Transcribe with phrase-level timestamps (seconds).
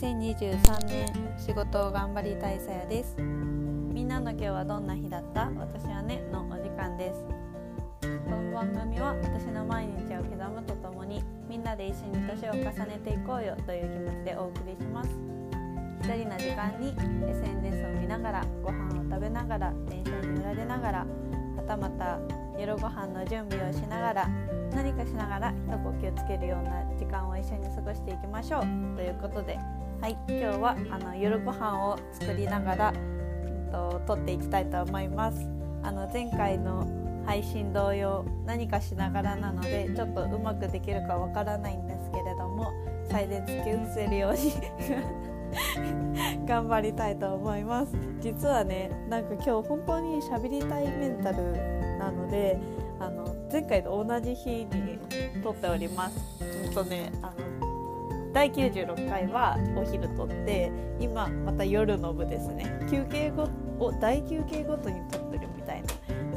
[0.00, 3.20] 2023年仕事を頑張りたいさやです。
[3.20, 5.50] みんなの今日はどんな日だった？
[5.58, 7.22] 私はねのお時間です。
[8.00, 15.10] この番組は私の毎日を刻むとともにみんなで一緒に年を重ねていこうよという気持ちでお送りします。
[16.00, 16.94] 一人の時間に
[17.28, 21.06] SNS を見ながらご飯を食べながら電車に揺られながらは
[21.68, 22.18] たまた
[22.58, 24.28] 夜ご飯の準備をしながら
[24.72, 28.62] 何かしながら一呼吸つけるような時間を一緒に過ごしていきましょう
[28.96, 29.58] ということで、
[30.00, 35.46] はい、今日はあの夜ご飯を作りながら、えっと、撮っていきたいと思います。
[35.82, 36.86] あの前回の
[37.26, 42.72] 配信同様何かしながらなのでちょっとうまくできるかわからないんですけれども
[43.10, 44.54] 最善突き伏せるように
[46.48, 51.52] 頑張りたいと思います実はねなんか今日本当に喋りたいメンタル
[51.98, 52.58] なので
[52.98, 54.98] あの前回と同じ日に
[55.42, 56.18] 撮っております。
[56.66, 57.39] うんとねあの
[58.32, 62.80] 第96回はお昼撮って今また夜の部ですね。
[62.90, 65.88] 休憩後を大休憩ごとに撮ってるみたいな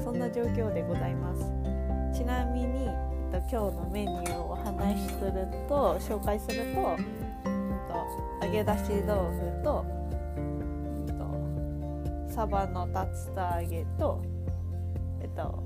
[0.04, 1.42] そんな状況でございます。
[2.18, 2.90] ちなみにえ
[3.30, 9.86] っと今日のメニューをお話しすると紹介するとえっと揚げ出し豆腐と
[12.30, 14.24] サバの竜田揚げと
[15.22, 15.64] えっと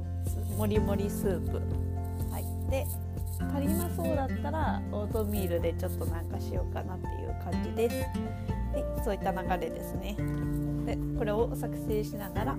[0.57, 1.61] もりもりスープ
[2.31, 2.85] はいで
[3.39, 7.95] 足りなそうだったらオートミールでちょっとなんかしようかなっていう感じです。
[7.95, 10.15] はいそういった流れですね。
[10.85, 12.51] でこれを作成しながら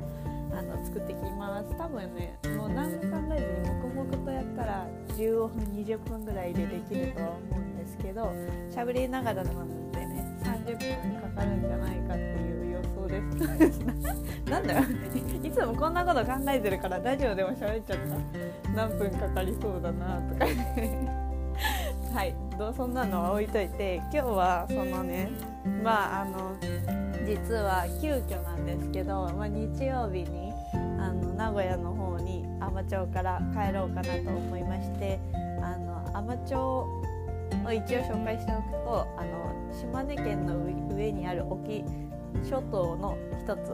[0.53, 1.77] あの作っていきます。
[1.77, 8.33] 多分ねもう何も考えずに黙々とやったら15分20分ぐらいでできるとは思うんですけど
[8.71, 12.58] 喋りながらなのでね30分かかるんじゃないかっていう
[13.09, 13.81] です。
[14.51, 14.85] なんだよ。
[15.43, 18.71] いつもこんなこと考えてるからラジオでも喋っちゃった。
[18.75, 20.47] 何分かかりそうだなとか。
[22.15, 22.49] はい。
[22.59, 25.31] どうそんなのは置いといて今日はそのね
[25.85, 26.57] まああの
[27.25, 30.53] 実は急遽なんですけど、まあ、日曜日に
[30.99, 35.21] あの名古屋の方に海士町から帰ろうかなと思いまして
[35.63, 37.03] あの海士町を
[37.73, 40.57] 一応紹介しておくとあの島根県の
[40.97, 41.85] 上にある沖
[42.43, 43.71] 諸島の一つ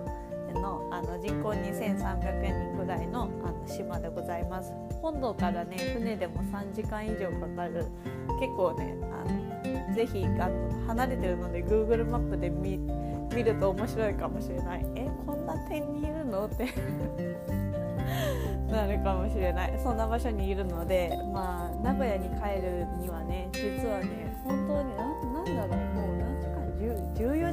[0.60, 4.72] のあの人口2300人ぐらいのあの島でございます。
[5.02, 7.86] 本土からね船でも3時間以上かかる。
[8.40, 9.24] 結構ねあ
[9.88, 12.78] のぜひあの離れてるので Google マップで見
[13.34, 14.86] 見ると面白いかもしれない。
[14.96, 16.46] えこんな点にいるの？
[16.46, 16.68] って。
[18.70, 19.78] なるかもしれない。
[19.82, 25.83] そんな場所にいるのでまあ名古屋に帰るにはね実はね本当に何だろう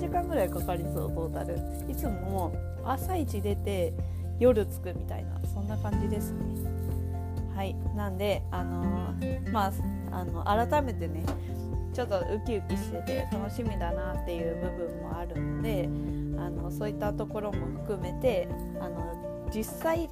[0.02, 1.60] 時間ぐらいかかりそうトータル。
[1.88, 2.52] いつも
[2.84, 3.94] 朝一出て
[4.40, 6.40] 夜着くみたいなそんな感じですね。
[7.56, 7.76] はい。
[7.96, 9.72] なんであのー、まあ
[10.12, 11.24] あの改めてね
[11.94, 15.88] ちょっとウキウキしてて楽しみだなっていう部分もあるので
[16.40, 18.48] あのそういったところも含めて
[18.80, 20.10] あの実際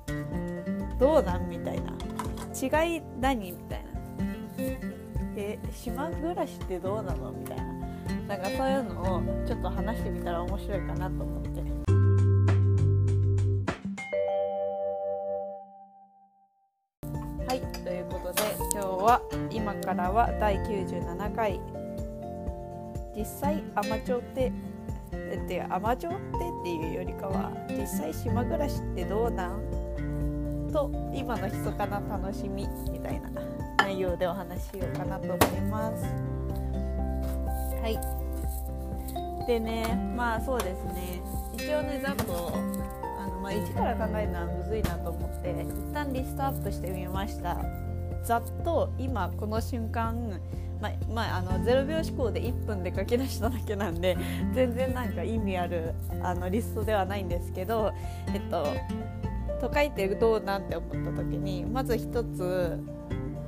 [0.99, 1.93] どうなんみたいな
[2.53, 3.89] 違い何みたいな。
[5.35, 7.68] え島暮らしってどうなのみたいな。
[8.29, 11.49] なんかそういうのをちょっと話してみたら面白いかなと思って。
[17.47, 19.19] はいということで今日は
[19.49, 21.59] 今からは第97回
[23.17, 24.51] 実際海士町って
[25.09, 26.19] って海士町ってっ
[26.63, 30.69] ていうよりかは実際島暮らしってどうなん？
[30.71, 33.31] と今の密かな楽しみみたいな
[33.79, 36.05] 内容でお話ししようかなと思います。
[37.81, 38.18] はい
[39.49, 41.23] でねまあそうですね。
[41.55, 42.53] 一応ねざっと
[43.17, 47.57] あの、まあ、一から考えるのはむずいなと思って一旦リストアップしてみました。
[48.23, 50.39] ざっと今この瞬間
[50.79, 54.15] まあ、まあ、あの0秒思考で1分で書き出しただけなんで
[54.53, 57.91] 全然なんか意味あるあのリストではないんですけど
[58.31, 58.67] えっと
[59.59, 62.79] と書いてどうなんて思った時にまず1つ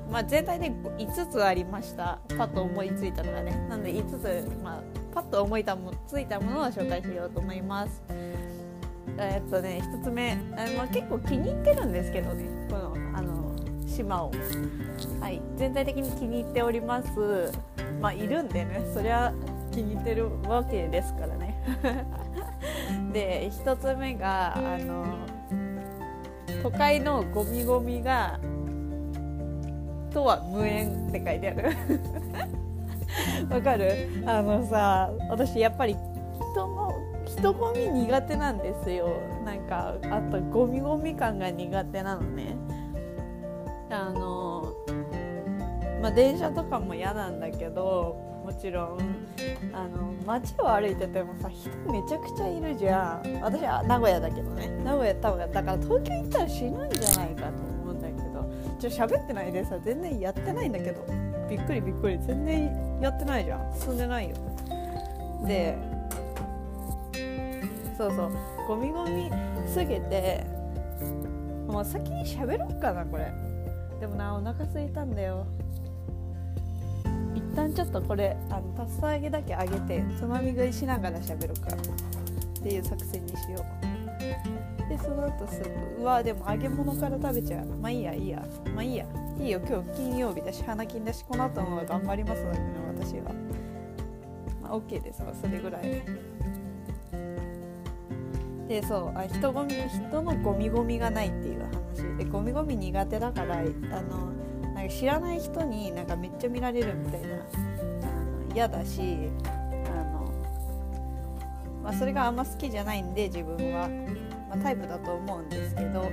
[0.09, 2.19] まあ、全体で5つありました。
[2.37, 3.65] パッと思いついたのがね。
[3.69, 8.01] なので5つ、まあ、パッと思いたもついたものを紹介しようと思います。
[9.17, 13.55] えっとね1つ目あ、まあ、結構気に入ってるんですけどねこのあの
[13.85, 14.31] 島を、
[15.19, 17.51] はい、全体的に気に入っております。
[18.01, 19.33] まあいるんでねそりゃ
[19.71, 21.61] 気に入ってるわけですからね。
[23.13, 25.05] で1つ目があの
[26.63, 28.39] 都会のゴミゴミが
[30.11, 31.75] とは無縁って書いてある。
[33.49, 34.23] わかる？
[34.25, 35.95] あのさ私やっぱり
[36.53, 36.91] 人の
[37.25, 39.09] 人混み苦手なんですよ。
[39.45, 42.55] なんかあとゴミゴミ感が苦手なのね。
[43.89, 44.73] あの
[46.01, 48.15] まあ電車とかも嫌なんだけど
[48.45, 48.99] もちろん
[49.73, 53.41] あの街を歩いててもさ人めちゃくちゃいるじゃん。
[53.41, 54.69] 私は名古屋だけどね。
[54.83, 58.51] 名古屋多分だから東京行ったら死ぬんじゃないかと思うんだけど。
[58.79, 61.05] ちょっと喋ってないでさ全然やってないんだけど。
[61.51, 63.73] びっくりびっくり全然やってないじゃん。
[63.77, 64.35] 進んでないよ。
[65.45, 65.77] で
[67.97, 68.31] そうそう。
[68.69, 69.29] ゴミゴミ
[69.67, 70.45] すぎて
[71.67, 73.33] もう先に喋ろうかなこれ。
[73.99, 75.45] でもなお腹すいたんだよ。
[77.35, 81.75] 一旦ちょっとこれあのパスタ揚げだけ揚げてつまみ食いしながら喋ろうか。
[81.75, 84.89] っていう作戦にしよう。
[84.89, 85.63] でその後スー
[85.95, 87.65] プうわでも揚げ物から食べちゃう。
[87.81, 88.41] まあいいやいいや。
[88.73, 89.05] まあいいや。
[89.41, 92.65] いいよ今日金曜日だし花金だしこの後の頑張りますのでね
[92.95, 93.33] 私は。
[94.61, 96.03] まあ OK ですそれぐらい。
[98.67, 102.17] でそうあ人ゴミ人のゴミゴミがないっていう話。
[102.19, 104.31] でゴミゴミ苦手だからあの
[104.75, 107.27] なんか知らない人になんかめっちゃ見られるみたいな
[108.53, 109.17] 嫌だし
[109.87, 110.31] あの、
[111.83, 113.89] まあ、それがあんま好きじゃないんで自分は、
[114.49, 116.11] まあ、タイプだと思うんですけど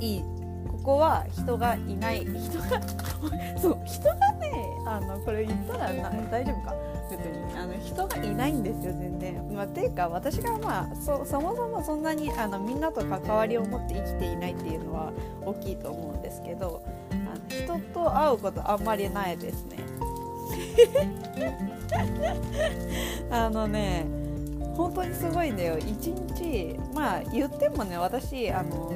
[0.00, 0.24] いい。
[0.68, 2.20] ここは人がいない。
[2.20, 2.80] 人が
[3.60, 6.74] そう人がねあのこれ言ったらな大丈夫か？
[7.10, 7.58] 別に。
[7.58, 9.54] あの人がいないんですよ全然。
[9.54, 15.12] まあ、ていうか私がまあそそもそもそんなにあのみんなと関わりを持って生きていないっていうのは
[15.44, 19.76] 大きいと思うんですけどあの人と会うことあんまりないですね。
[23.30, 24.06] あのね
[24.76, 25.76] 本当にすごいんだよ。
[25.78, 28.92] 1日まあ言ってもね私あの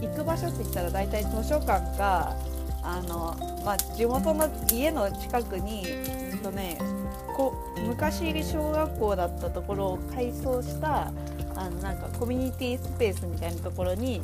[0.00, 2.36] 行く場所って言ったら大体図書館か
[2.82, 6.78] あの、まあ、地元の家の近くに、えっとね、
[7.36, 7.54] こ
[7.86, 11.12] 昔小学校だったところを改装した
[11.54, 14.22] あのなんかコミュニティスペースみたいなところに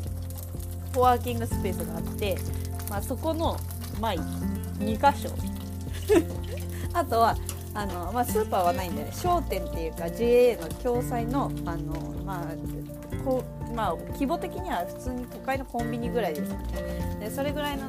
[0.95, 2.39] コワーキングスペースがあって、
[2.89, 3.59] まあ、そこの、
[4.01, 4.15] まあ、
[4.79, 5.31] 2箇所。
[6.93, 7.37] あとは
[7.75, 12.94] あの、まあ、スーパーはないんで、ね、商店っていうか JA の共済のあの、まあ
[13.25, 16.59] こうまあ、規模的には普通に都会のコンビニぐらいですね。
[17.21, 17.89] でそれぐらいの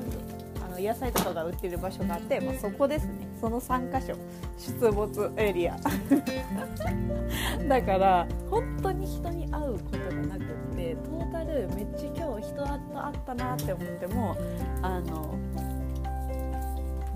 [0.76, 3.28] の野菜とかが売ってる場所があって、まあ、そこですね。
[3.40, 4.16] その3箇所
[4.58, 5.78] 出没エリア。
[7.68, 14.36] だから本当に人に会うことがなくってトータルめっちゃ今日人と会ったなって思っても
[14.82, 15.36] あの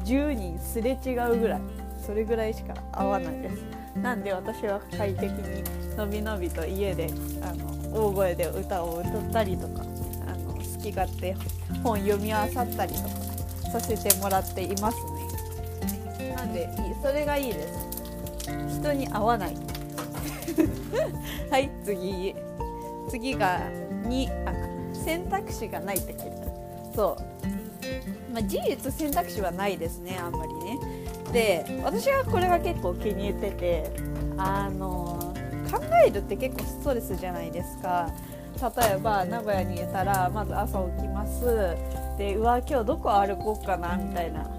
[0.03, 1.61] 10人すれ違うぐらい。
[2.05, 3.63] それぐらいしか会わないです。
[4.01, 5.63] なんで私は快適に
[5.95, 7.09] のびのびと家で
[7.41, 9.83] あの大声で歌を歌ったりとか
[10.27, 11.35] あの好き勝手
[11.83, 13.09] 本読み漁ったりとか
[13.71, 14.97] させてもらっています
[16.19, 16.35] ね。
[16.35, 16.69] なんで
[17.01, 17.89] それがいいです。
[18.79, 19.55] 人に会わない。
[21.51, 22.35] はい次。
[23.09, 23.59] 次が
[24.03, 24.53] 2あ
[24.93, 26.51] 選択肢がないって書いてある
[26.95, 30.79] そう、まあ、事実選択肢はないですねあんまりね。
[31.31, 33.91] で私はこれが結構気に入ってて
[34.37, 35.18] あの
[35.71, 38.09] 考えるって結構ストレスじゃないですか。
[38.61, 41.77] 例えば名古屋にいたらまず朝起きます。
[42.17, 44.49] でうわ今日どこ歩こうかなみたいな。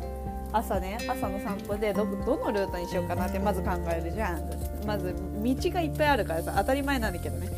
[0.52, 4.42] 朝ね朝の散歩でどどのルートにしようかなってまず考えるじゃん。
[4.86, 7.48] まず道がいっぱいあるからさ当たり前なんだけどね。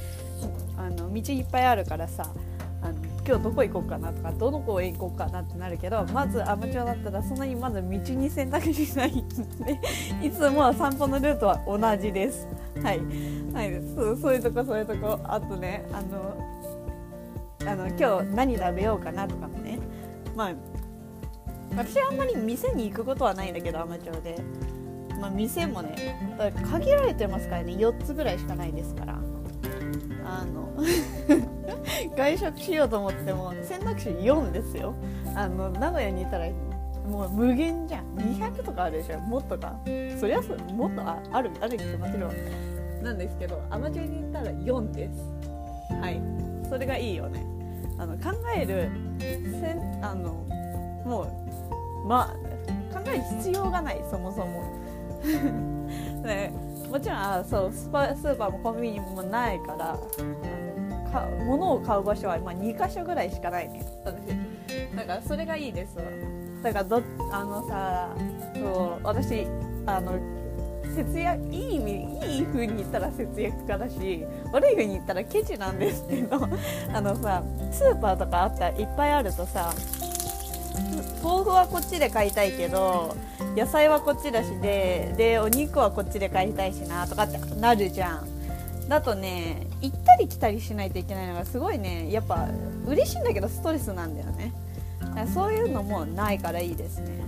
[0.76, 2.26] あの道いっぱいあるからさ
[3.24, 9.78] 今日どこ行こうかなとかどの公園行こうかなってなるけどまずアマチュアだったらそんなにまず道に選択しないで
[10.26, 12.48] いつも散歩のルートは同じです。
[12.82, 13.00] はい、
[13.54, 15.20] はい、そうそういうとこそういうとこ。
[15.24, 19.78] あとねあのあの今日何食べようかなとかもね。
[20.34, 20.52] まあ
[21.70, 24.36] 私はあんまり店に行くことはないんだけどアマチュアで、
[25.20, 25.94] まあ、店もね
[26.70, 27.74] 限られてますからね。
[27.74, 29.31] 4つぐらいしかないですから。
[30.40, 30.72] あの
[32.16, 34.94] 外食しようと思っても選択肢4ですよ。
[35.34, 36.46] あの名古屋にいたら
[37.06, 38.04] もう無限じゃん。
[38.16, 39.76] 200とかあるでしょもっとか。
[40.18, 42.32] そりゃそもっとああるあるってもちろん
[43.02, 45.94] なんですけどアマチュアに行ったら4です。
[46.00, 46.20] はい。
[46.68, 47.44] それがいいよね。
[47.98, 50.32] あの考えるせんあの
[51.04, 51.22] も
[52.04, 52.34] うま
[52.92, 54.62] あ考える必要がないそもそも。
[56.22, 56.52] ね、
[56.92, 59.98] もちろんあそうスパスーパーもコンビニもないから
[61.10, 63.82] か物を買う場所は、まあ、2箇所ぐらいしかないね。
[64.04, 65.96] 私だからそれがいいです
[66.62, 68.14] だからどあのさ
[68.54, 69.46] そう私
[69.86, 70.20] あの
[70.94, 76.46] 節約いい意味いい風に言ったら節約家だし悪い風に言ったらケチなんですけど
[76.92, 79.72] あのさスーパーとかあったらいっぱいあるとさ
[81.22, 83.16] 豆腐はこっちで買いたいけど
[83.56, 88.88] 野菜はこっちだしででお肉はこっちで買いたいしなとかってなるじゃん。
[88.88, 92.48] だとね行ったり来たりしないといけないのがすごいねやっぱ
[92.86, 94.52] 嬉しいんだけどストレスなんだよね。
[95.14, 97.22] だそういうのもないからいいですね。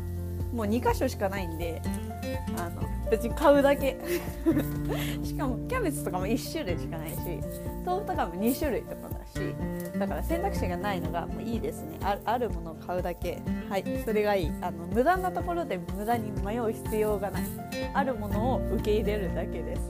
[0.52, 1.80] もう2箇所しかないんで
[2.56, 3.98] あの別に買うだけ。
[5.22, 7.16] しかもキャベツとかも1種類しかないし
[7.84, 9.54] 豆腐とかも2種類とかだし
[9.98, 11.98] だから選択肢がないのがもういいですね。
[12.24, 13.40] あるものを買うだけ。
[13.68, 13.84] はい。
[14.04, 14.52] それがいい。
[14.60, 17.42] あの無駄なところで無駄に迷う必要がない。
[17.92, 19.80] あるものを受け入れるだけです。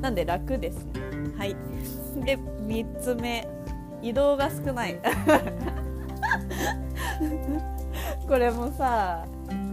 [0.00, 1.00] なんで楽ですね。
[1.36, 1.56] はい。
[2.24, 3.46] で3つ目。
[4.02, 4.98] 移動が少ない。
[8.26, 9.26] これもさ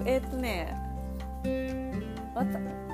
[0.05, 0.75] えっ、とね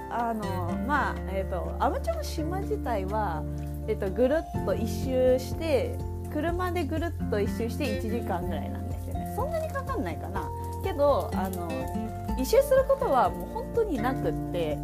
[0.10, 0.44] あの
[0.88, 3.44] まあえっ、ー、とアマチュアの島自体は、
[3.88, 5.98] えーと、ぐるっと一周して
[6.32, 9.34] 車でぐるっと一周して1時間ぐらいなんですよね。
[9.36, 10.50] そんなにかかんないかな。
[10.84, 11.70] けどあの
[12.40, 14.78] 一周することはもう本当になくって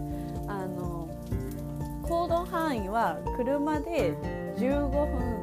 [0.48, 1.10] あの
[2.04, 4.14] 行動範囲は車で
[4.58, 5.40] 15分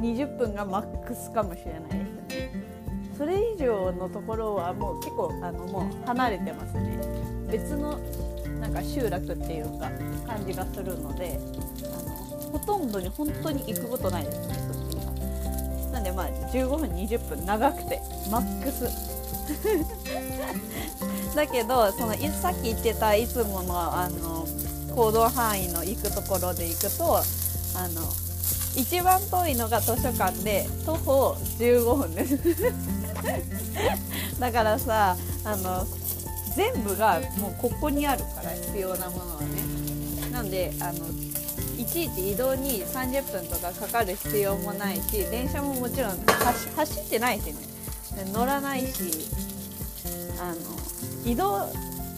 [0.00, 2.70] 20分がマックスかもしれないですね。
[3.16, 6.98] それ以上のところはもう結構あのもう離れてますね。
[7.50, 7.98] 別の
[8.60, 9.90] なんか集落っていうか
[10.26, 11.40] 感じがするので
[11.84, 12.10] あの
[12.52, 14.46] ほとんどに本当に行くことないです。
[14.46, 15.12] ねそっちには
[15.92, 18.00] なんでまあ15分20分長くて
[18.30, 18.84] マックス。
[21.34, 24.46] だけどそのさっき言ってたいつものあの
[24.94, 27.22] 行動範囲の行くところで行くとあ
[27.88, 28.02] の
[28.76, 32.38] 一番遠いのが図書館で徒歩15分です。
[34.38, 35.84] だからさあの
[36.60, 40.30] 全部がもうここにあるから必要なものはね。
[40.30, 41.08] なんであの
[41.78, 46.18] いちいち移動に30分とかかかる必要もないし電車ももちろん
[46.76, 47.54] 走ってないしね。
[48.30, 49.10] 乗らないし
[50.38, 51.66] あの移動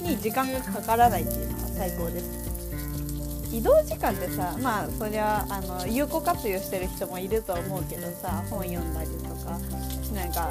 [0.01, 2.43] に時間がかからないっていうのは最高です。
[3.53, 9.57] 移動時間ってさまあそりゃあの有効活用してる人もいると思うけどさ本読んだりとか
[10.13, 10.49] なんか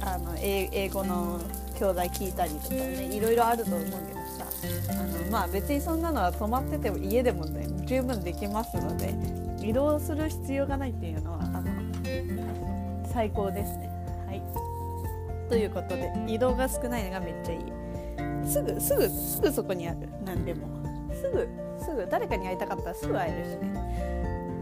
[0.00, 1.40] あの英語の
[1.80, 3.96] 教材聞いたりとかねいろいろあると思うけど
[4.36, 4.44] さ。
[4.90, 9.14] あのまあ別にそんなのは泊まってても家でもね十分できますので
[9.66, 13.88] 移動する必要がないっていうのはあの最高ですね。
[14.26, 14.42] はい。
[15.48, 17.60] ということで移動が少ないのがめっちゃいい。
[18.46, 20.08] すぐすぐすぐそこにある。
[20.26, 20.68] 何でも。
[21.14, 23.89] すぐすぐ誰かに会いたかったらすぐ会えるしね。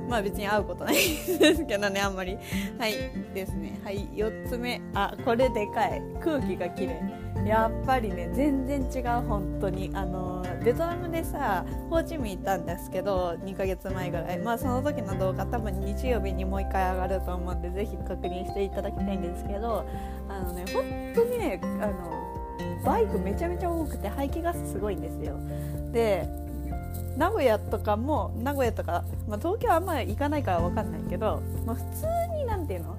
[0.09, 2.38] まあ別に会うことないですけどねあんまり。
[2.79, 2.95] はい。
[3.35, 3.79] ですね。
[3.85, 4.09] はい。
[4.15, 4.81] 4つ目。
[4.95, 6.03] あこれでかい。
[6.21, 7.00] 空気がきれ
[7.45, 9.91] いやっぱりね全然違う本当に。
[9.95, 14.38] あのベトナムでさホーチミン行ったんですけど2ヶ月前ぐらい。
[14.38, 19.88] まあその時の動画多分日曜日にもう1回上がると思うんでぜひ確認していただきたいんですけど
[20.29, 20.85] あのね本
[21.15, 22.29] 当にねあの
[22.85, 25.38] バイクめちゃめちゃ多くて排気ガスすごいんですよ。
[25.93, 26.29] で
[27.16, 32.97] 名古屋とかも名古屋とか、まあ、東京あんま行かないから分かんないけど、まあ、普通に何ていうの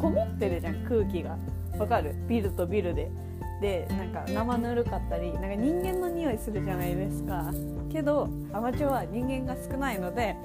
[0.00, 1.36] こもってるじゃん空気が。
[1.78, 2.14] 分かる？
[2.28, 3.10] ビルとビルで。
[3.60, 7.52] でなんか生ぬるかったりなんか人間の匂いするじゃないですか。
[7.92, 10.36] けどアマチュアは人間が少ないので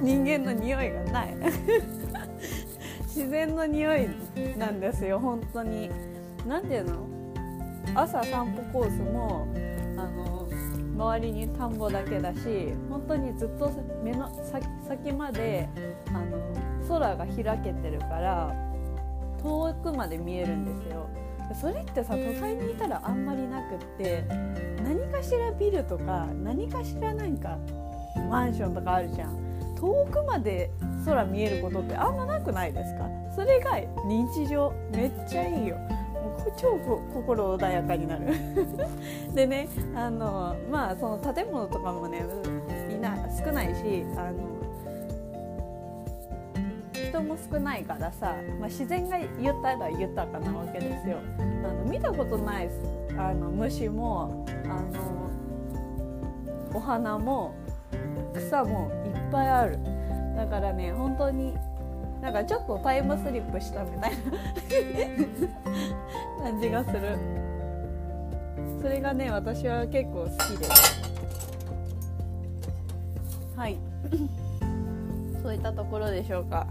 [0.00, 1.36] 人間の匂いがない。
[3.04, 4.08] 自然の匂い
[4.56, 5.90] なんですよ本当に。
[6.46, 6.96] 何ていうの？
[7.94, 9.46] 朝散歩コースも
[9.98, 10.37] あの
[10.98, 13.70] 周りに田んぼだけだし本当にずっと
[14.02, 14.28] 目の
[14.88, 15.68] 先まで
[16.08, 18.52] あの空が開けてるから
[19.40, 21.08] 遠くまで見えるんですよ。
[21.60, 24.24] それってさ都会にいたらあんまりなくって
[24.82, 27.56] 何かしらビルとか何かしらなんか
[28.28, 29.38] マンションとかあるじゃん。
[29.76, 30.72] 遠くまで
[31.04, 33.08] 空見えることってあんまなくないですか？
[33.36, 34.72] それが日常。
[34.90, 35.78] めっちゃいいよ。
[36.56, 36.78] 超
[37.12, 38.26] 心穏やかになる。
[39.34, 42.24] でねあのまあその建物とかもね
[42.90, 44.58] いな少ないしあの
[46.92, 51.18] 人も少ないからさ、まあ、自然が豊ら豊かなわけですよ。
[51.38, 51.42] あ
[51.72, 52.70] の見たことない
[53.16, 55.28] あの虫もあの
[56.74, 57.54] お花も
[58.34, 59.78] 草もいっぱいある。
[60.36, 61.54] だからね本当に
[62.20, 64.16] なんかちょっとタイムスリップしたみたいな
[66.42, 67.16] 感じがする。
[68.80, 71.02] それがね私は結構好きです。
[73.56, 73.78] はい。
[75.42, 76.66] そういったところでしょうか。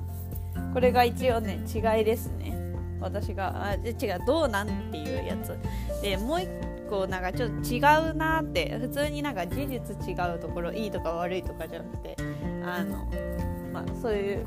[0.73, 2.53] これが一応ね違いですね。
[2.99, 5.57] 私があ違うどうなんっていうやつ。
[6.01, 6.49] でもう一
[6.89, 7.79] 個なんかちょっと違
[8.11, 8.77] うなって。
[8.79, 12.17] 普通になんか事実違うところいいとか悪いとかじゃなくて
[12.65, 13.05] あの
[13.71, 14.45] まあそういう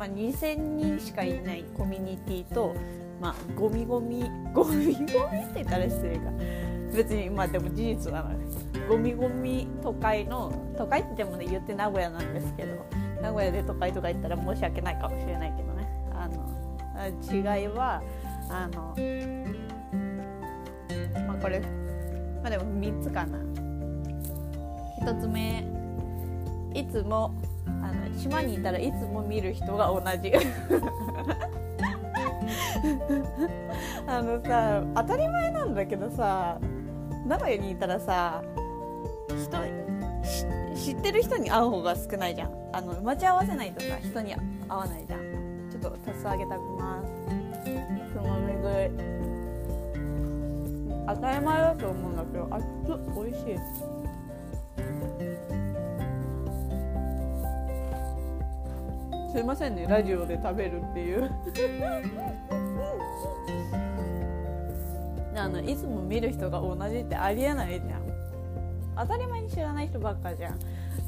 [0.00, 2.74] まあ、2000人しかいないコミュニティと、
[3.20, 6.30] まあ、ゴミゴミゴミゴミって言ったら失礼か。
[6.96, 8.30] 別にまあでも事実なの
[8.88, 12.86] ゴミゴミ都会の都会ってもね言って名古屋なんですけど
[13.20, 15.86] 名古屋で都会とか言ったら申し訳ないかもしれないけどね。
[16.14, 18.02] あの違いは
[18.48, 18.96] あの
[21.26, 23.38] まあこれまあでも3つかな。
[25.02, 25.62] 1つ目
[26.74, 27.34] いつも
[27.90, 30.32] あの島にいたらいつも見る人が同じ。
[34.06, 36.58] あのさ当たり前なんだけどさ
[37.26, 38.42] 名古屋にいたらさ
[40.74, 42.50] 知ってる人に会う方が少ないじゃん。
[42.72, 45.20] あの待ち合わせないとさ人に会わないじゃん。
[45.70, 47.08] ちょっとたすあげたくます。
[47.64, 48.90] つまみ食い
[51.06, 52.64] 当たり前だと思うんだけどあっつ
[53.14, 53.99] 美味しい。
[59.32, 61.30] すいませんねラジオで食べるっていう。
[65.36, 68.02] あのいつも見る人が同じってありえないじゃん。
[68.96, 70.58] 当たり前に知らない人ばっかじゃん。
[70.58, 70.66] だ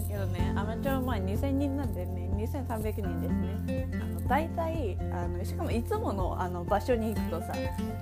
[0.09, 3.89] けどねアマチュア前2000人なんでね2300人ですね。
[4.01, 7.53] あの大体あのしかもいつものあの場所に行くとさ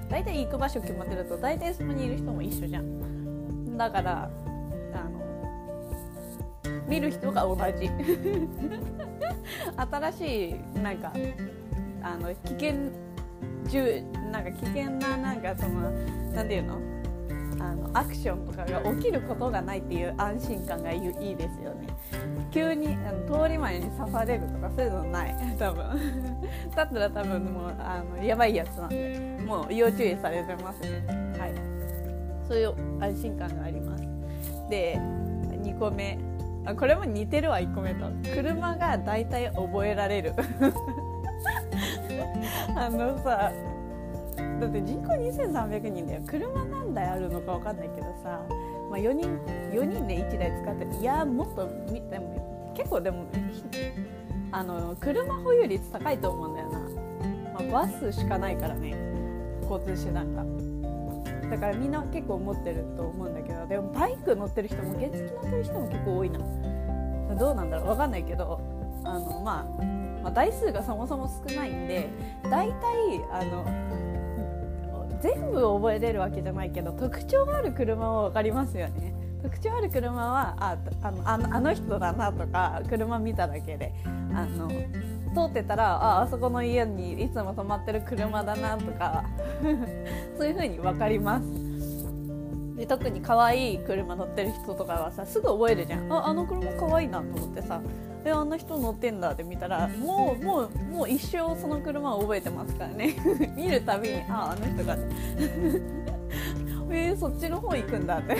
[0.08, 3.76] 大体行く場所決まってると大体そこにいる人も一緒じゃん。
[3.78, 4.30] だから
[4.92, 5.18] あの
[6.86, 7.90] 見る人が同じ
[9.76, 11.12] 新しいなんか
[12.02, 12.72] あの危険
[14.32, 15.90] なんか危険ななんかその
[16.32, 17.00] 何て言うの？
[17.62, 21.02] あのアクションとかが起きることがないっていう安心感がいい
[21.36, 21.88] ですよね。
[22.50, 25.34] 急にあの通り魔に刺されるとかそういうのない。
[25.58, 25.84] 多分。
[26.74, 29.38] だったら多分もうあのやばいやつなんで。
[29.46, 31.04] もう要注意されてますね。
[31.38, 31.52] はい。
[32.48, 34.04] そういう安心感があります。
[34.70, 36.18] で2個目。
[36.70, 38.06] あこれも似てるわ1個目と。
[38.34, 40.34] 車が大体覚えられる。
[42.76, 43.52] あのさ
[44.60, 46.22] だって人口2300人だよ。
[46.26, 48.40] 車何台あるのか分かんないけどさ、
[48.90, 49.38] まあ、4人
[49.72, 53.24] 4人で1台使っていやもっとでも結構でも
[54.52, 56.78] あの車保有率高いと思うんだよな、
[57.68, 58.94] まあ、バスしかないからね。
[59.68, 60.44] 交通手段が。
[61.50, 66.38] だからみんな結構持ってると思うんだけどでもバイク乗ってる人も原付乗ってる人も結構多いな。
[67.38, 68.60] どうなんだろう分かんないけど
[69.04, 69.82] あの、まあ、
[70.22, 72.08] まあ台数がそもそも少ないんで
[72.44, 72.74] 大体
[73.32, 73.64] あの
[75.20, 79.14] 全部覚えれるわけじゃないけど特徴がある車は分かりますよね。
[79.42, 83.92] 特徴ある車はああのあのあの人だなとか車見ただけで
[84.34, 84.68] あの
[85.34, 89.24] 通ってたらああそこの家にいつも止まってる車だなとか
[90.36, 91.69] そういう風に分かります。
[92.80, 96.10] で特に可愛い車乗ってる人とかはさすぐ覚えるじゃん。
[96.10, 97.82] ああの車可愛いなと思ってさ
[98.24, 103.14] えあんな人乗ってんだって見たらもうもうもう一生その車を覚えてますからね。
[103.54, 104.96] 見るたびにあああの人が
[106.90, 108.38] えー、そっちの方行くんだって。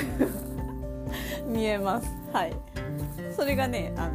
[1.46, 2.10] 見えます。
[2.32, 2.56] はい。
[3.36, 4.12] それがねあの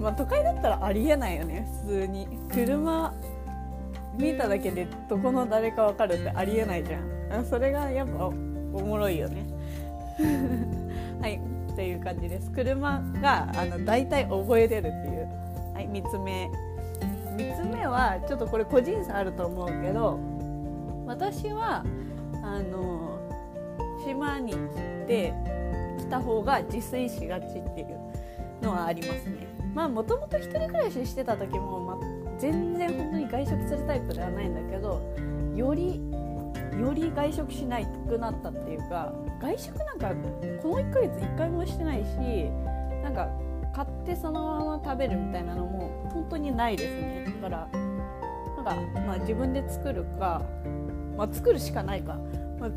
[0.00, 1.68] まあ都会だったらありえないよね。
[1.84, 2.26] 普通に。
[2.52, 3.14] 車
[4.18, 6.98] 見ただけでどこの誰か分かるってありえないじゃ
[7.40, 7.44] ん。
[7.44, 8.32] それがやっぱ
[8.76, 9.44] おもろいよね。
[11.20, 11.40] はい
[11.74, 12.50] という感じです。
[12.50, 15.28] 車があの大体覚えれるっていう、
[15.74, 16.50] はい、3つ目。
[17.36, 20.18] 3つ目はちょっとこれ個人差あると思うけど
[21.06, 21.84] 私は
[22.42, 23.18] あの
[24.04, 24.56] 島に来
[25.06, 25.34] て
[25.98, 29.46] 来た方が自炊しがちっていうのはありますね。
[29.74, 31.96] まあもともと1人暮らししてた時も、まあ、
[32.38, 35.02] 全然本当に外食するタイプではないんだけど
[35.54, 36.00] より
[36.80, 40.10] より外食しないくなったっていうか外食なんか
[40.62, 42.50] この1ヶ月1回もしてないし
[43.02, 43.28] なんか
[43.74, 47.24] 買ってそのまま食べるみたいなのも本当にないですね。
[47.42, 47.68] だから
[48.74, 50.42] なんかまあ自分で作るか、
[51.16, 52.18] まあ、作るしかないか、
[52.58, 52.70] まあ、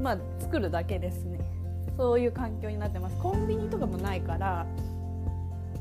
[0.00, 1.38] まあ、作るだけですね。
[1.96, 3.16] そういう環境になってます。
[3.18, 4.66] コンビニとかもないから、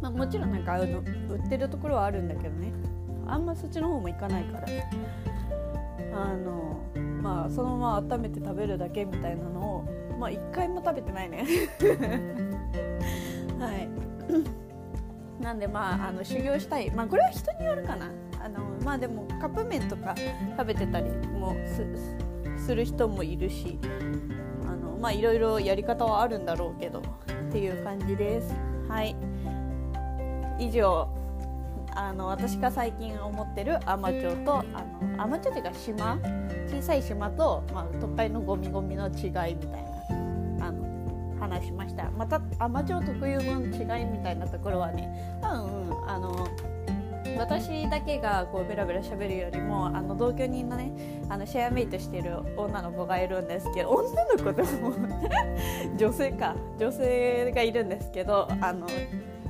[0.02, 2.72] まあ、もちろんなんかあの売ってるところはあるんだけどね。
[3.28, 4.67] あんまそっちの方も行かないから。
[6.13, 6.82] あの
[7.21, 9.86] まあそのまま温めて食べるだけみたいなのを
[10.19, 11.45] まあ1回も食べてないね。
[13.60, 13.89] はい。
[15.41, 16.91] なんでまああの修行したい。
[16.91, 18.12] まあこれは人によるかな。
[18.43, 20.15] あのまあでもカップ麺とか
[20.58, 21.55] 食べてたりも
[22.58, 23.77] する人もいるし
[24.65, 27.03] あのまあいろいろやり方はあるんだろうけどっ
[27.51, 28.53] ていう感じです。
[28.88, 29.15] はい。
[30.58, 31.08] 以上
[31.95, 36.17] あの私が最近思ってる海士町とあの海士町っていうか島
[36.69, 39.55] 小さい島と、まあ、都会のゴミゴミの違いみたい
[40.60, 42.12] なあの話しました。
[42.12, 46.47] また海士町特有の違いみたいなところはね多分あの
[47.38, 50.91] 私だけがこうベラベラ喋るよりもあの同居人のね
[51.29, 54.93] あのシェアメイトしてる女の子がいるんですけど女の子でも
[55.97, 58.88] 女性か女性がいるんですけどあの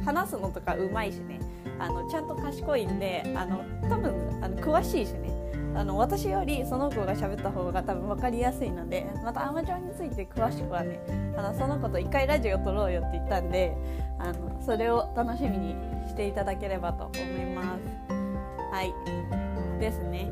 [0.06, 1.40] 話すのとかうまいしね
[1.80, 5.39] あのちゃんと賢いんであの多分あの詳しいしね
[5.80, 11.00] あの私よりその子が喋った方が多分分かりやすいのでまたアマチュアについて詳しくはね
[11.38, 13.78] あのその子と一回ラジオ撮ろうよって言ったんで
[14.20, 15.76] あのそれを楽しみに
[16.10, 18.14] していただければと思います。
[18.74, 18.94] はい
[19.80, 20.30] ですね。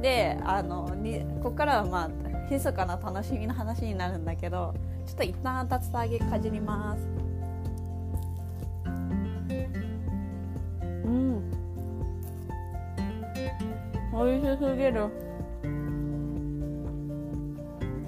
[0.00, 2.08] であのにここからはまあ
[2.48, 4.74] 密かな楽しみの話になるんだけど
[5.06, 7.04] ちょっと一旦竜田揚げかじります。
[11.04, 11.53] うん
[14.14, 15.10] 美味しすぎる。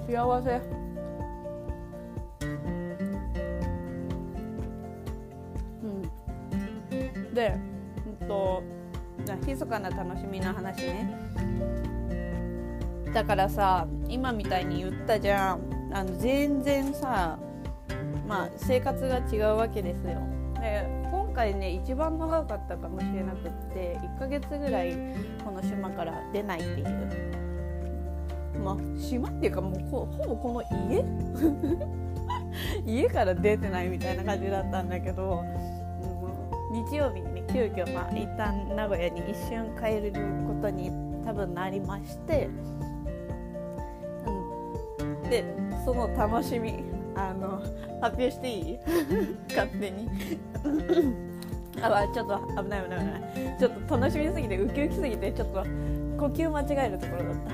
[0.07, 0.61] 幸せ。
[5.83, 7.33] うん。
[7.33, 7.59] で
[8.21, 8.63] うんと
[9.45, 11.13] 密かな楽しみの話ね。
[13.13, 15.91] だからさ今みたいに言ったじゃん。
[15.91, 17.37] あの全然さ
[18.27, 20.21] まあ生活が違うわけですよ。
[20.61, 20.96] で
[21.37, 24.93] 回ね一番長かったかもしれなくって1ヶ月ぐらい
[25.45, 26.87] この島から出ないっていう。
[28.63, 31.05] まあ島っていうかもうほぼこの家？
[33.03, 35.43] 家から出てないみたいな感じだったんだけど、
[36.71, 40.11] うん、日曜日にね急遽まあ一旦名古屋に一瞬帰る
[40.47, 40.89] ことに
[41.23, 42.49] 多分なりまして、
[44.97, 45.43] うん、で
[45.85, 46.83] その楽しみ
[47.15, 47.59] あの
[48.01, 48.79] 発表していい？
[49.55, 50.07] 勝手に。
[51.81, 53.17] あちょっと危ない危ない危な
[53.55, 53.59] い。
[53.59, 55.63] ちょっと楽しみすぎてウキウキすぎてちょっと
[56.17, 57.51] 呼吸間違えるところだった。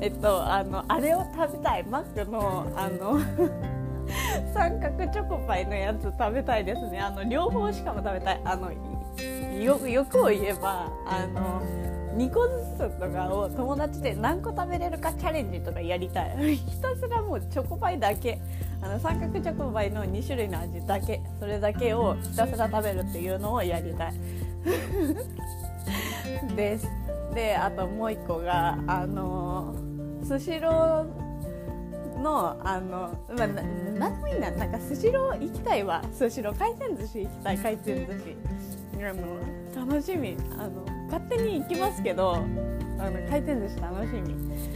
[0.00, 3.18] えっとあのあれを食べたいマックのあの
[4.54, 7.00] 三角チョコパイのやつ食べたいですね。
[7.00, 8.40] あの両方しかも食べたい。
[8.44, 8.70] あの
[9.62, 11.62] 欲を言えばあの
[12.16, 16.56] 2個ずつとかを友達で何個食べれるかチャレンジとかやりたい。
[16.56, 18.40] ひたすらもうチョコパイだけ
[18.82, 24.14] あの三角チョコパイの2種類の味だけそれだけをひたすら食べるっていうのをやりたい。
[26.56, 26.88] です。
[27.34, 29.74] であともう1個があの
[30.22, 34.50] スシローのあの、まあ、ななんでもいいな。
[34.50, 36.02] なんかスシロー行きたいわ。
[36.12, 37.58] スシロー回転寿司行きたい。
[37.58, 38.36] 回転寿司。
[39.02, 40.36] あの楽しみ。
[40.58, 42.44] あの勝手に行きますけど
[43.00, 44.34] あの回転寿司楽しみ。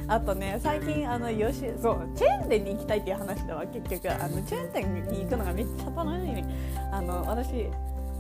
[0.08, 3.64] あとね最近あのよしそうチェーン店に行きたいっていう話だわ。
[3.66, 6.44] 結局あのチェーン店に行くのがめっちゃ楽しみ。
[6.90, 7.68] あの私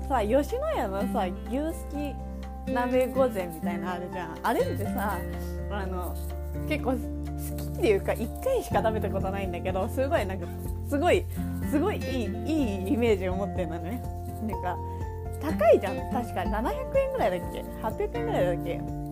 [0.08, 2.14] さ吉野家のさ牛すき
[2.72, 4.38] 鍋御膳みたいなのあるじゃん。
[4.42, 5.18] あれってさ
[5.70, 6.14] あの
[6.68, 6.98] 結構好
[7.56, 10.46] きっていうか1回しか食べたことないんだけどすごいなんか
[10.88, 11.24] すごい
[11.70, 14.02] すごいいいいいイメージを持ってるのね。
[14.46, 14.76] なんか
[15.40, 15.96] 高いじゃん。
[16.10, 19.03] 確か700円ぐらいだっけ？800円ぐらいだっけ？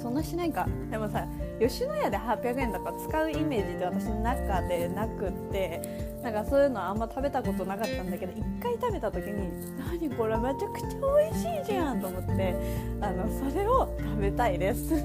[0.00, 0.66] そんなしないか。
[0.90, 1.26] でもさ
[1.60, 5.80] 吉野家で800円とか使うイメージって私の中でなくって
[6.22, 12.54] なんかそういうのあんま食べたことなかったんだけど1回食べた時に何これめちゃくちゃ美味しいじゃんと思って
[13.00, 14.94] あのそれを食べたいです。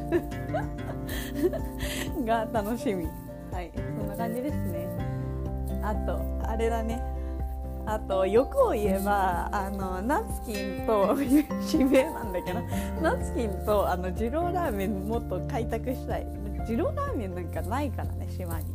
[2.25, 3.07] が楽しみ。
[3.51, 4.87] はいそんな感じですね。
[5.83, 7.12] あとあれだね。
[7.85, 12.61] あと欲を言えばあのナツキンと 指名なんだけど
[13.01, 16.27] ナツキンとあの二郎ラーメンもっと開拓したい。
[16.67, 18.65] 二郎ラーメンなんかないからね島に。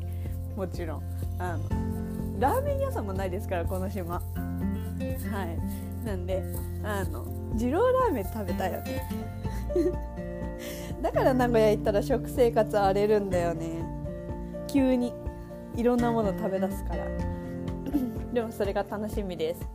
[0.56, 1.02] もちろん。
[1.38, 4.14] あのラーメン屋さんもないですからこの島。
[4.16, 6.04] はい。
[6.06, 6.42] なんで
[6.84, 9.02] あの二郎ラーメン食べたいよね。
[11.02, 13.82] だから名古屋行ったら食生活荒れるんだよね。
[14.66, 15.14] 急に。
[15.76, 17.04] いろんなもの食べ出すから。
[18.38, 19.68] でもそれが楽しみです。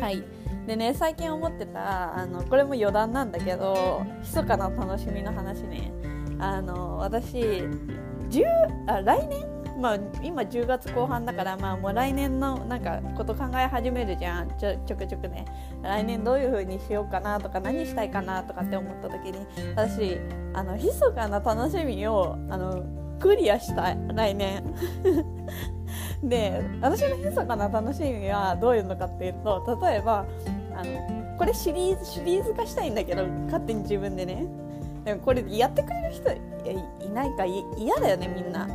[0.00, 0.24] はい。
[0.66, 5.92] でね最近思ってたあのこれも余談なんだけど密かな楽しみの話ね。
[6.40, 8.44] あの私10
[8.88, 9.58] あ来年？
[9.80, 14.58] まあ、今10月後半だから、まあ、もう来年のなんかこと考え始めるじゃん。
[14.58, 15.44] ちょちょくちょくね。
[15.80, 19.38] 来年どういう風にしようかなとか何したいかなとかって思った時に
[19.76, 20.18] 私
[20.52, 23.98] あの密かな楽しみをあのクリアしたい。
[24.14, 24.62] 来年。
[26.22, 30.26] で私の密かな楽しみはどういうのかっていうと例えば
[30.74, 34.46] あのこれシリーズシリーズ化したいんだけど勝手に自分でね。
[35.04, 38.68] でもこれやってくれる人いないか嫌だよねみんな。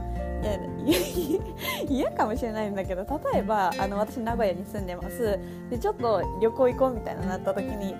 [1.88, 5.40] 嫌かもしれないんだけど例えばあの私名古屋に住んでます。
[5.70, 7.96] でちょっと旅行行こうみたいななった時に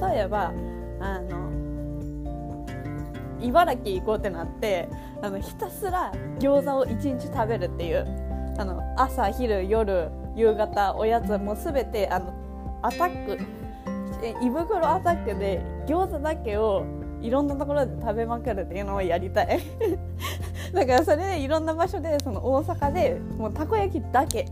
[0.00, 0.52] 例えば
[1.00, 1.65] あの
[3.40, 4.88] 茨城行こうってなって
[5.22, 8.06] あのひたすら餃子を1日食べるっていう
[8.58, 13.38] あの朝昼夜夕方おやつもう全てあのアタック
[14.42, 16.84] 胃袋アタックで餃子だけを
[17.20, 19.60] いろんなところで食べまくるっていうのをやりたい。
[20.72, 24.46] だからそれでいろんな場所でその大阪でもうたこ焼きだけ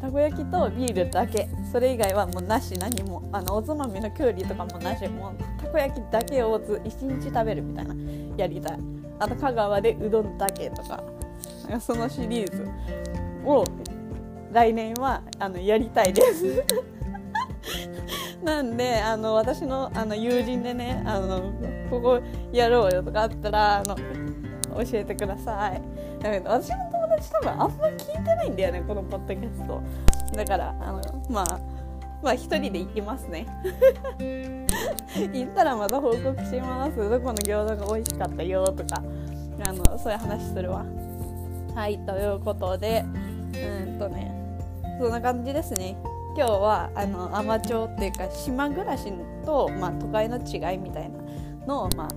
[0.00, 7.94] たこ焼きとビールだけそれ以外はもうなし何もあのおつまみのきゅうりとかもなしもうこ焼きだけを1日食べるみたいな
[8.36, 8.78] やりたい。
[9.18, 11.02] あと香川でうどんだけとか。
[11.68, 12.68] なんかそのシリーズ
[13.44, 13.64] を
[14.52, 16.64] 来年はあのやりたいです。
[18.42, 21.52] なんであの私のあの友人でねあの
[21.90, 22.20] ここ
[22.52, 24.02] やろうよとかあったらあの教
[24.94, 25.82] えてください。
[26.22, 29.80] だけど私の友達多分あんま聞いてないんだよねこのポッドキャスト。
[30.36, 31.60] だからあのまあ
[32.22, 33.46] まあ一人で行きますね。
[35.16, 36.96] 行ったらまた報告します。
[36.96, 39.02] どこの餃子が美味しかったよとか
[39.64, 40.84] あのそういう話するわ。
[41.74, 43.04] はいということで
[43.54, 44.32] うんとね
[45.00, 45.96] そんな感じですね。
[46.36, 49.12] 今日はあの海士町っていうか島暮らし
[49.44, 51.18] と、まあ、都会の違いみたいな
[51.66, 52.08] のを、まあ、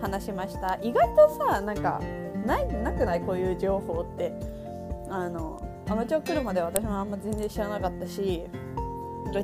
[0.00, 0.78] 話しました。
[0.82, 2.00] 意外とさなんか
[2.44, 3.20] ないなくない？
[3.20, 4.32] こういう情報って。
[5.10, 8.42] あの海士町来るまで私もあんま全然知らなかったし。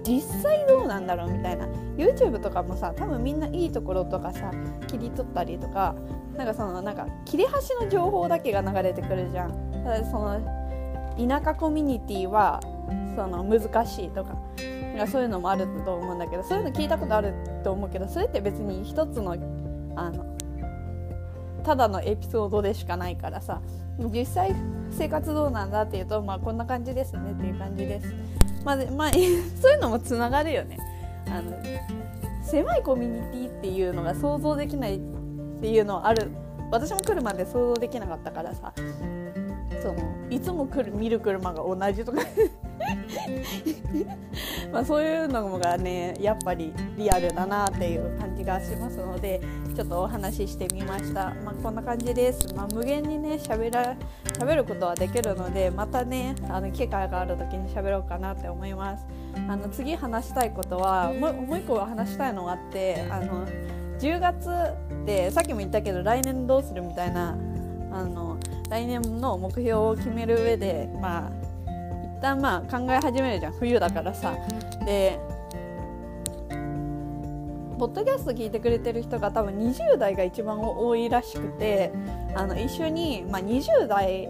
[0.04, 1.66] 実際どうなんだろうみたいな
[1.96, 4.52] YouTube とかもさ多分みんないいところとかさ
[4.86, 5.94] 切り取ったりとか
[6.36, 9.84] なんかそのなんか切れ端の情報だけが流れてくるじゃん。
[9.84, 10.40] だその
[11.18, 12.60] 田舎コミュニティは
[13.16, 14.36] その難しいとか
[15.06, 19.36] そういうのもあると思うんだけどそういうの聞いたことあると思うけどそれって別に一つの
[19.96, 20.36] あの
[21.64, 23.60] ただのエピソードでしかないからさ
[23.98, 24.54] 実際
[24.90, 28.14] 生活どうなんだっていうとまあこんな感じですねっていう感じです。
[28.64, 29.10] まあ、まあ、
[29.60, 30.78] そういうのもつながるよね。
[31.26, 31.56] あの
[32.42, 35.00] 狭いコミュニティっていうのが想像できないっ
[35.60, 36.30] ていうのはある。
[36.70, 38.72] 私も来るまで想像できなかったからさ。
[39.82, 39.94] その
[40.28, 42.20] いつも来る見る車が同じとか。
[44.72, 49.40] まあそういうのがねやっぱりリアルだなっていう感じがしますので
[49.74, 53.96] ちょっとお話ししてみました、まあ、こんな感じです、まあ、無限にね喋ら
[54.38, 59.06] 喋ることはできるのでまたねあの機会がある時に喋ろうかなって思います。
[59.48, 63.46] あの次話したいことはもう一個話したいのがあってあの
[63.98, 64.48] 10月
[65.04, 67.36] でさっきも言ったけど来年どうするみたいな
[67.92, 71.39] あの来年の目標を決める上でまあ
[72.20, 74.34] 旦まあ考え始めるじゃん冬だからさ。
[74.84, 75.18] で
[77.80, 81.90] ポッドキャスト聞いてくれてる人が多分20代が一番多いらしくて
[82.34, 84.28] あの一緒に、まあ、20代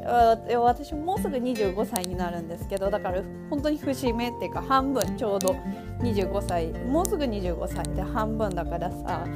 [0.57, 5.57] 私もうすぐ25歳になるんですけどだから本当に節目っていうか半分ちょうど
[5.99, 9.27] 25歳もうすぐ25歳で半分だからさ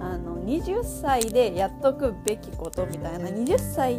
[0.00, 3.98] あの20歳でやっとくべきことみたいな20歳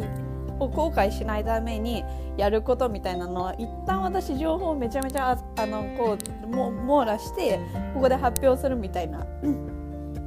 [0.58, 2.04] を後悔しないために
[2.36, 7.58] やることみたいなのは一旦私情報をめちゃめちゃあのこうも網羅して
[7.94, 9.26] ここで発表するみたいな。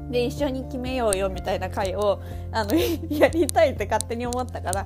[0.09, 2.19] で一緒に決めようよみたいな会を
[2.51, 2.71] あの
[3.09, 4.85] やりたいって勝手に思ったから。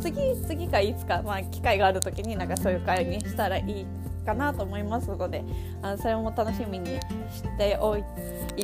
[0.00, 3.86] 次次かいつか、まあ、機会がある時になんかそういう会にしたらいい
[4.26, 5.44] かなと思いますので
[5.80, 6.98] あのそれも楽しみに
[7.30, 8.02] しておい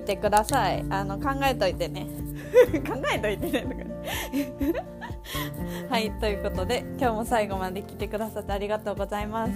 [0.02, 0.84] てください。
[0.90, 2.06] あの考えといてね。
[2.86, 5.03] 考えといてねとか
[5.88, 9.52] はいということで今日も最後まで来てくださってありがとうございます。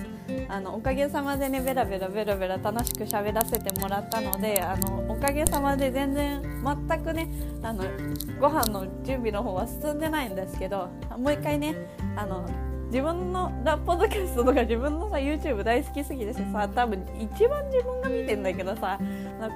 [0.49, 7.29] あのおかげさまでねベラベラベラベラ楽しく喋らせてもらったのであのおかげさまで全然全くね
[7.63, 7.85] あの
[8.41, 11.75] ご飯の準備の方は進んでないんですけどもう一回ね
[12.17, 12.47] あの
[12.87, 16.43] 自分のラポッドキャストとか自分のさ YouTube 大好きすぎてさ
[16.75, 18.99] 多分一番自分が見てんだけどさ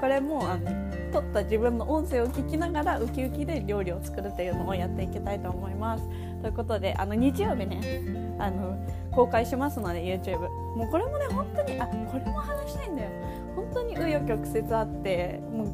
[0.01, 6.05] これもうあの撮った自分の音声を聞きながらウキウキで料理を作るっていうのをやっていきたいと思います。
[6.41, 8.77] ということであの日曜日ねあの
[9.13, 13.11] 公開しますので YouTube もうこれもね本当にあこれも話したいんだよ。
[13.55, 15.65] 本当に紆余曲折あっても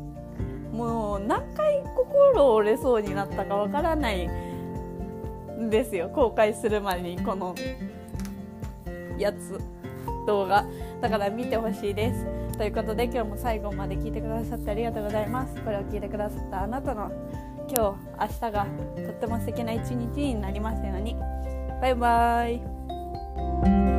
[0.72, 6.10] うもう何回心折れそうになったかわからないんですよ。
[6.10, 7.54] 公開するまでにこの
[9.18, 9.58] やつ
[10.26, 10.64] 動画。
[11.00, 12.37] だから見てほしいです。
[12.58, 15.54] ということで今日も最後まで聞いてくださってありがとうございます。
[15.62, 17.08] これを聞いてくださったあなたの
[17.70, 18.66] 今日明日が
[18.96, 21.14] とっても素敵な一日になりますように。
[21.80, 23.97] バイバーイ。